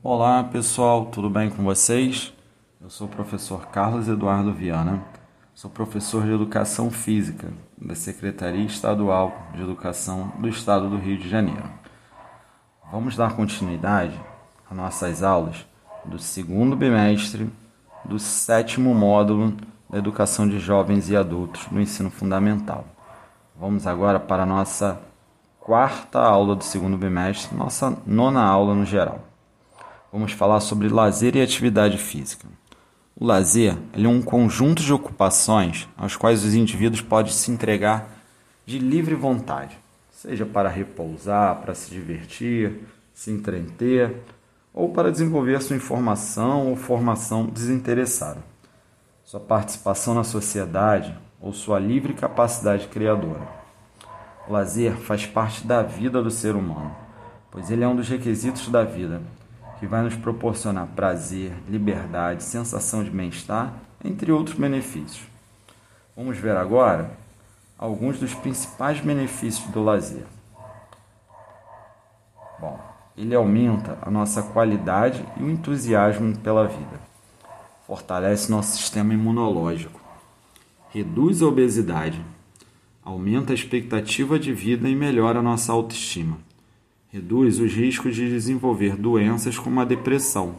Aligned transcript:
Olá 0.00 0.44
pessoal, 0.44 1.06
tudo 1.06 1.28
bem 1.28 1.50
com 1.50 1.64
vocês? 1.64 2.32
Eu 2.80 2.88
sou 2.88 3.08
o 3.08 3.10
professor 3.10 3.66
Carlos 3.66 4.06
Eduardo 4.06 4.52
Viana, 4.52 5.02
sou 5.52 5.68
professor 5.68 6.22
de 6.22 6.30
Educação 6.30 6.88
Física 6.88 7.48
da 7.76 7.96
Secretaria 7.96 8.64
Estadual 8.64 9.36
de 9.52 9.60
Educação 9.60 10.32
do 10.38 10.48
Estado 10.48 10.88
do 10.88 10.96
Rio 10.96 11.18
de 11.18 11.28
Janeiro. 11.28 11.68
Vamos 12.92 13.16
dar 13.16 13.34
continuidade 13.34 14.16
às 14.70 14.76
nossas 14.76 15.24
aulas 15.24 15.66
do 16.04 16.16
segundo 16.16 16.76
bimestre 16.76 17.50
do 18.04 18.20
sétimo 18.20 18.94
módulo 18.94 19.52
da 19.90 19.98
Educação 19.98 20.48
de 20.48 20.60
Jovens 20.60 21.10
e 21.10 21.16
Adultos 21.16 21.66
no 21.72 21.80
Ensino 21.80 22.08
Fundamental. 22.08 22.84
Vamos 23.58 23.84
agora 23.84 24.20
para 24.20 24.44
a 24.44 24.46
nossa 24.46 25.00
quarta 25.58 26.20
aula 26.20 26.54
do 26.54 26.62
segundo 26.62 26.96
bimestre, 26.96 27.56
nossa 27.56 27.98
nona 28.06 28.44
aula 28.44 28.76
no 28.76 28.84
geral 28.84 29.24
vamos 30.12 30.32
falar 30.32 30.60
sobre 30.60 30.88
lazer 30.88 31.36
e 31.36 31.42
atividade 31.42 31.98
física. 31.98 32.46
O 33.20 33.24
lazer 33.24 33.76
é 33.92 34.08
um 34.08 34.22
conjunto 34.22 34.82
de 34.82 34.92
ocupações 34.92 35.88
aos 35.96 36.16
quais 36.16 36.44
os 36.44 36.54
indivíduos 36.54 37.00
podem 37.00 37.32
se 37.32 37.50
entregar 37.50 38.08
de 38.64 38.78
livre 38.78 39.14
vontade, 39.14 39.76
seja 40.10 40.46
para 40.46 40.68
repousar, 40.68 41.56
para 41.56 41.74
se 41.74 41.90
divertir, 41.90 42.80
se 43.12 43.30
entreter 43.30 44.22
ou 44.72 44.90
para 44.90 45.10
desenvolver 45.10 45.60
sua 45.60 45.76
informação 45.76 46.68
ou 46.68 46.76
formação 46.76 47.46
desinteressada, 47.46 48.42
sua 49.24 49.40
participação 49.40 50.14
na 50.14 50.22
sociedade 50.22 51.16
ou 51.40 51.52
sua 51.52 51.78
livre 51.78 52.14
capacidade 52.14 52.86
criadora. 52.86 53.48
O 54.46 54.52
lazer 54.52 54.94
faz 54.96 55.26
parte 55.26 55.66
da 55.66 55.82
vida 55.82 56.22
do 56.22 56.30
ser 56.30 56.54
humano, 56.54 56.94
pois 57.50 57.70
ele 57.70 57.82
é 57.82 57.88
um 57.88 57.96
dos 57.96 58.08
requisitos 58.08 58.68
da 58.68 58.84
vida 58.84 59.20
que 59.78 59.86
vai 59.86 60.02
nos 60.02 60.16
proporcionar 60.16 60.86
prazer, 60.88 61.52
liberdade, 61.68 62.42
sensação 62.42 63.04
de 63.04 63.10
bem-estar, 63.10 63.72
entre 64.04 64.32
outros 64.32 64.58
benefícios. 64.58 65.26
Vamos 66.16 66.36
ver 66.36 66.56
agora 66.56 67.12
alguns 67.78 68.18
dos 68.18 68.34
principais 68.34 69.00
benefícios 69.00 69.70
do 69.70 69.82
lazer. 69.82 70.24
Bom, 72.60 72.78
ele 73.16 73.34
aumenta 73.34 73.98
a 74.02 74.10
nossa 74.10 74.42
qualidade 74.42 75.24
e 75.36 75.42
o 75.42 75.50
entusiasmo 75.50 76.36
pela 76.38 76.66
vida. 76.66 77.00
Fortalece 77.86 78.50
nosso 78.50 78.76
sistema 78.76 79.14
imunológico. 79.14 80.00
Reduz 80.90 81.40
a 81.40 81.46
obesidade. 81.46 82.20
Aumenta 83.04 83.52
a 83.52 83.54
expectativa 83.54 84.38
de 84.38 84.52
vida 84.52 84.88
e 84.88 84.94
melhora 84.94 85.38
a 85.38 85.42
nossa 85.42 85.72
autoestima 85.72 86.47
reduz 87.18 87.58
os 87.58 87.72
riscos 87.72 88.14
de 88.14 88.28
desenvolver 88.28 88.96
doenças 88.96 89.58
como 89.58 89.80
a 89.80 89.84
depressão 89.84 90.56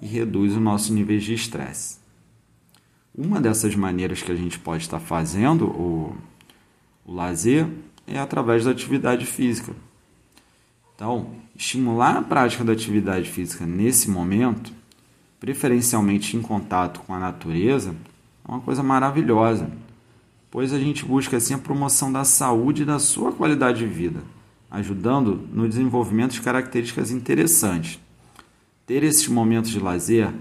e 0.00 0.06
reduz 0.06 0.56
o 0.56 0.60
nosso 0.60 0.92
nível 0.92 1.18
de 1.18 1.34
estresse. 1.34 1.98
Uma 3.12 3.40
dessas 3.40 3.74
maneiras 3.74 4.22
que 4.22 4.30
a 4.30 4.36
gente 4.36 4.58
pode 4.58 4.84
estar 4.84 5.00
fazendo 5.00 5.66
o, 5.66 6.16
o 7.04 7.12
lazer 7.12 7.66
é 8.06 8.18
através 8.18 8.64
da 8.64 8.70
atividade 8.70 9.26
física. 9.26 9.74
Então, 10.94 11.32
estimular 11.56 12.16
a 12.16 12.22
prática 12.22 12.64
da 12.64 12.72
atividade 12.72 13.28
física 13.28 13.66
nesse 13.66 14.08
momento, 14.08 14.72
preferencialmente 15.40 16.36
em 16.36 16.40
contato 16.42 17.00
com 17.00 17.12
a 17.12 17.18
natureza, 17.18 17.94
é 18.48 18.50
uma 18.50 18.60
coisa 18.60 18.84
maravilhosa, 18.84 19.68
pois 20.48 20.72
a 20.72 20.78
gente 20.78 21.04
busca 21.04 21.36
assim 21.36 21.54
a 21.54 21.58
promoção 21.58 22.12
da 22.12 22.22
saúde 22.24 22.82
e 22.82 22.86
da 22.86 23.00
sua 23.00 23.32
qualidade 23.32 23.80
de 23.80 23.86
vida 23.86 24.22
ajudando 24.72 25.46
no 25.52 25.68
desenvolvimento 25.68 26.32
de 26.32 26.40
características 26.40 27.10
interessantes. 27.10 28.00
Ter 28.86 29.04
esses 29.04 29.28
momentos 29.28 29.70
de 29.70 29.78
lazer 29.78 30.32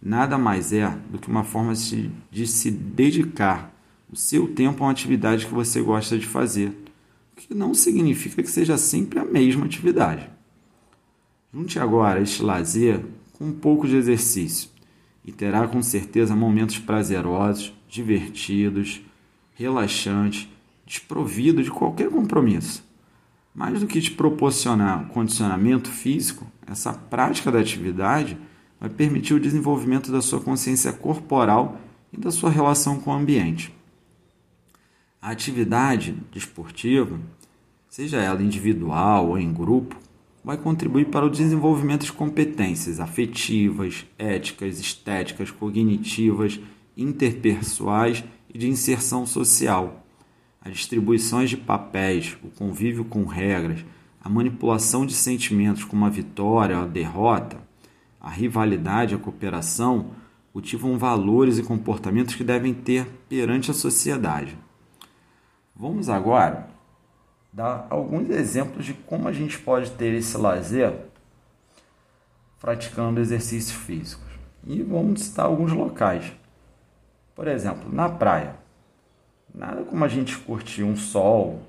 nada 0.00 0.38
mais 0.38 0.72
é 0.72 0.88
do 1.10 1.18
que 1.18 1.28
uma 1.28 1.42
forma 1.42 1.72
de 2.30 2.46
se 2.46 2.70
dedicar 2.70 3.74
o 4.08 4.14
seu 4.14 4.46
tempo 4.46 4.82
a 4.82 4.86
uma 4.86 4.92
atividade 4.92 5.44
que 5.44 5.52
você 5.52 5.82
gosta 5.82 6.16
de 6.16 6.24
fazer, 6.24 6.68
o 7.32 7.36
que 7.36 7.52
não 7.52 7.74
significa 7.74 8.42
que 8.42 8.50
seja 8.50 8.78
sempre 8.78 9.18
a 9.18 9.24
mesma 9.24 9.66
atividade. 9.66 10.30
Junte 11.52 11.80
agora 11.80 12.20
este 12.20 12.42
lazer 12.44 13.04
com 13.32 13.46
um 13.46 13.52
pouco 13.52 13.88
de 13.88 13.96
exercício 13.96 14.70
e 15.24 15.32
terá 15.32 15.66
com 15.66 15.82
certeza 15.82 16.36
momentos 16.36 16.78
prazerosos, 16.78 17.74
divertidos, 17.88 19.00
relaxantes, 19.54 20.48
desprovidos 20.86 21.64
de 21.64 21.70
qualquer 21.72 22.08
compromisso. 22.08 22.88
Mais 23.54 23.80
do 23.80 23.86
que 23.86 24.00
te 24.00 24.12
proporcionar 24.12 25.08
condicionamento 25.08 25.90
físico, 25.90 26.46
essa 26.66 26.92
prática 26.92 27.50
da 27.50 27.58
atividade 27.58 28.38
vai 28.78 28.88
permitir 28.88 29.34
o 29.34 29.40
desenvolvimento 29.40 30.12
da 30.12 30.22
sua 30.22 30.40
consciência 30.40 30.92
corporal 30.92 31.78
e 32.12 32.16
da 32.16 32.30
sua 32.30 32.50
relação 32.50 33.00
com 33.00 33.10
o 33.10 33.14
ambiente. 33.14 33.74
A 35.20 35.30
atividade 35.30 36.16
desportiva, 36.32 37.20
seja 37.88 38.18
ela 38.18 38.42
individual 38.42 39.28
ou 39.28 39.38
em 39.38 39.52
grupo, 39.52 39.96
vai 40.42 40.56
contribuir 40.56 41.06
para 41.06 41.26
o 41.26 41.30
desenvolvimento 41.30 42.04
de 42.04 42.12
competências 42.12 43.00
afetivas, 43.00 44.06
éticas, 44.18 44.80
estéticas, 44.80 45.50
cognitivas, 45.50 46.58
interpessoais 46.96 48.24
e 48.52 48.56
de 48.56 48.68
inserção 48.68 49.26
social 49.26 50.06
as 50.60 50.72
distribuições 50.72 51.50
de 51.50 51.56
papéis, 51.56 52.36
o 52.42 52.48
convívio 52.48 53.04
com 53.04 53.24
regras, 53.24 53.84
a 54.22 54.28
manipulação 54.28 55.06
de 55.06 55.14
sentimentos 55.14 55.84
como 55.84 56.04
a 56.04 56.10
vitória 56.10 56.78
a 56.78 56.86
derrota, 56.86 57.56
a 58.20 58.28
rivalidade, 58.28 59.14
a 59.14 59.18
cooperação, 59.18 60.10
cultivam 60.52 60.98
valores 60.98 61.58
e 61.58 61.62
comportamentos 61.62 62.34
que 62.34 62.44
devem 62.44 62.74
ter 62.74 63.06
perante 63.28 63.70
a 63.70 63.74
sociedade. 63.74 64.58
Vamos 65.74 66.10
agora 66.10 66.68
dar 67.52 67.86
alguns 67.88 68.28
exemplos 68.30 68.84
de 68.84 68.92
como 68.92 69.26
a 69.26 69.32
gente 69.32 69.58
pode 69.58 69.90
ter 69.92 70.12
esse 70.12 70.36
lazer 70.36 70.92
praticando 72.60 73.20
exercícios 73.20 73.72
físicos. 73.72 74.28
E 74.66 74.82
vamos 74.82 75.22
citar 75.22 75.46
alguns 75.46 75.72
locais. 75.72 76.32
Por 77.34 77.48
exemplo, 77.48 77.90
na 77.90 78.08
praia. 78.08 78.59
Nada 79.54 79.82
como 79.84 80.04
a 80.04 80.08
gente 80.08 80.36
curtir 80.38 80.82
um 80.82 80.96
sol, 80.96 81.62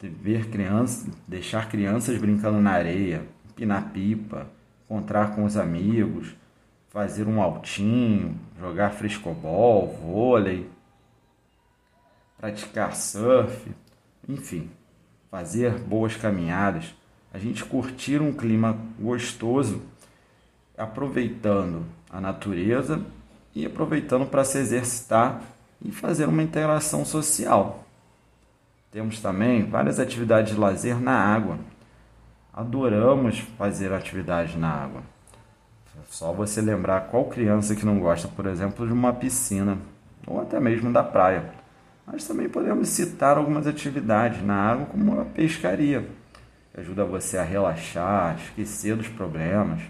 ver 0.00 0.48
crianças, 0.48 1.08
deixar 1.26 1.68
crianças 1.68 2.18
brincando 2.18 2.60
na 2.60 2.72
areia, 2.72 3.26
empinar 3.50 3.90
pipa, 3.90 4.46
encontrar 4.84 5.34
com 5.34 5.44
os 5.44 5.56
amigos, 5.56 6.34
fazer 6.88 7.26
um 7.26 7.42
altinho, 7.42 8.38
jogar 8.58 8.90
frescobol, 8.90 9.96
vôlei, 10.00 10.68
praticar 12.38 12.94
surf, 12.94 13.70
enfim, 14.28 14.70
fazer 15.30 15.78
boas 15.78 16.16
caminhadas, 16.16 16.94
a 17.32 17.38
gente 17.38 17.64
curtir 17.64 18.20
um 18.20 18.32
clima 18.32 18.78
gostoso, 18.98 19.82
aproveitando 20.76 21.84
a 22.10 22.20
natureza 22.20 23.02
e 23.54 23.64
aproveitando 23.64 24.26
para 24.26 24.44
se 24.44 24.58
exercitar 24.58 25.42
e 25.86 25.92
fazer 25.92 26.28
uma 26.28 26.42
interação 26.42 27.04
social. 27.04 27.84
Temos 28.90 29.20
também 29.20 29.64
várias 29.64 30.00
atividades 30.00 30.54
de 30.54 30.60
lazer 30.60 31.00
na 31.00 31.12
água. 31.12 31.58
Adoramos 32.52 33.38
fazer 33.56 33.92
atividades 33.92 34.56
na 34.56 34.68
água. 34.68 35.02
Só 36.08 36.32
você 36.32 36.60
lembrar 36.60 37.02
qual 37.02 37.26
criança 37.26 37.74
que 37.74 37.86
não 37.86 38.00
gosta, 38.00 38.26
por 38.28 38.46
exemplo, 38.46 38.86
de 38.86 38.92
uma 38.92 39.12
piscina 39.12 39.78
ou 40.26 40.40
até 40.40 40.58
mesmo 40.58 40.92
da 40.92 41.04
praia. 41.04 41.50
Mas 42.06 42.26
também 42.26 42.48
podemos 42.48 42.88
citar 42.88 43.36
algumas 43.36 43.66
atividades 43.66 44.42
na 44.42 44.54
água, 44.54 44.86
como 44.86 45.20
a 45.20 45.24
pescaria, 45.24 46.08
que 46.72 46.80
ajuda 46.80 47.04
você 47.04 47.38
a 47.38 47.42
relaxar, 47.42 48.36
esquecer 48.36 48.96
dos 48.96 49.08
problemas, 49.08 49.80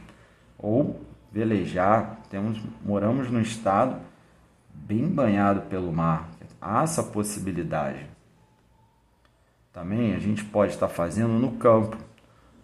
ou 0.59 1.01
velejar. 1.33 2.19
Temos, 2.31 2.61
moramos 2.85 3.31
no 3.31 3.41
estado 3.41 3.97
bem 4.85 5.09
banhado 5.09 5.63
pelo 5.63 5.93
mar. 5.93 6.29
Há 6.61 6.83
essa 6.83 7.03
possibilidade. 7.03 8.07
Também 9.73 10.15
a 10.15 10.19
gente 10.19 10.45
pode 10.45 10.73
estar 10.73 10.89
fazendo 10.89 11.35
no 11.35 11.53
campo, 11.53 11.97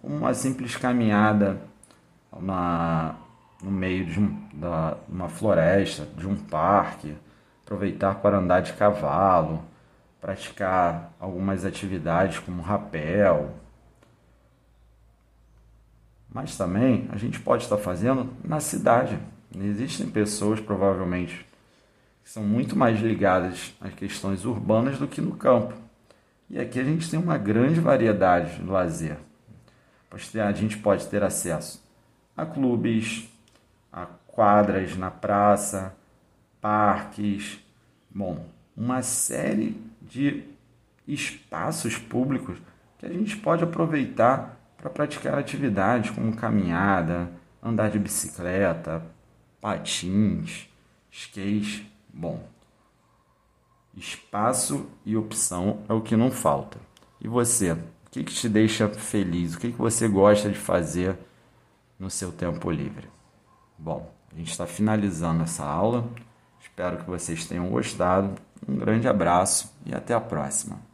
uma 0.02 0.32
simples 0.34 0.76
caminhada 0.76 1.60
na, 2.40 3.16
no 3.62 3.70
meio 3.70 4.06
de 4.06 4.18
um, 4.18 4.48
da, 4.54 4.96
uma 5.08 5.28
floresta, 5.28 6.06
de 6.16 6.26
um 6.26 6.36
parque, 6.36 7.14
aproveitar 7.64 8.16
para 8.16 8.38
andar 8.38 8.60
de 8.60 8.72
cavalo, 8.72 9.62
praticar 10.20 11.12
algumas 11.20 11.64
atividades 11.64 12.38
como 12.38 12.62
rapel. 12.62 13.50
Mas 16.32 16.56
também 16.56 17.08
a 17.12 17.16
gente 17.16 17.38
pode 17.38 17.64
estar 17.64 17.76
fazendo 17.76 18.32
na 18.42 18.58
cidade. 18.58 19.18
Existem 19.54 20.08
pessoas, 20.08 20.60
provavelmente, 20.60 21.46
que 22.22 22.30
são 22.30 22.42
muito 22.42 22.76
mais 22.76 23.00
ligadas 23.00 23.74
às 23.80 23.92
questões 23.94 24.44
urbanas 24.44 24.98
do 24.98 25.08
que 25.08 25.20
no 25.20 25.36
campo. 25.36 25.74
E 26.48 26.58
aqui 26.58 26.78
a 26.78 26.84
gente 26.84 27.10
tem 27.10 27.18
uma 27.18 27.38
grande 27.38 27.80
variedade 27.80 28.56
de 28.56 28.64
lazer. 28.64 29.16
A 30.10 30.52
gente 30.52 30.76
pode 30.76 31.06
ter 31.06 31.22
acesso 31.22 31.82
a 32.36 32.44
clubes, 32.44 33.28
a 33.92 34.06
quadras 34.26 34.96
na 34.96 35.10
praça, 35.10 35.94
parques, 36.60 37.58
bom, 38.10 38.46
uma 38.76 39.02
série 39.02 39.80
de 40.00 40.44
espaços 41.06 41.98
públicos 41.98 42.58
que 42.98 43.06
a 43.06 43.12
gente 43.12 43.36
pode 43.36 43.64
aproveitar 43.64 44.58
para 44.76 44.90
praticar 44.90 45.38
atividades 45.38 46.10
como 46.10 46.34
caminhada, 46.34 47.30
andar 47.62 47.90
de 47.90 47.98
bicicleta, 47.98 49.02
patins, 49.60 50.68
skate. 51.10 51.90
Bom, 52.12 52.42
espaço 53.94 54.86
e 55.04 55.16
opção 55.16 55.82
é 55.88 55.92
o 55.92 56.00
que 56.00 56.16
não 56.16 56.30
falta. 56.30 56.78
E 57.20 57.28
você, 57.28 57.72
o 57.72 57.78
que, 58.10 58.22
que 58.22 58.34
te 58.34 58.48
deixa 58.48 58.88
feliz? 58.88 59.54
O 59.54 59.58
que, 59.58 59.72
que 59.72 59.78
você 59.78 60.06
gosta 60.08 60.50
de 60.50 60.58
fazer 60.58 61.16
no 61.98 62.10
seu 62.10 62.30
tempo 62.30 62.70
livre? 62.70 63.08
Bom, 63.78 64.12
a 64.32 64.36
gente 64.36 64.50
está 64.50 64.66
finalizando 64.66 65.42
essa 65.42 65.64
aula. 65.64 66.08
Espero 66.60 66.98
que 66.98 67.08
vocês 67.08 67.46
tenham 67.46 67.68
gostado. 67.68 68.34
Um 68.68 68.76
grande 68.76 69.08
abraço 69.08 69.72
e 69.86 69.94
até 69.94 70.14
a 70.14 70.20
próxima. 70.20 70.91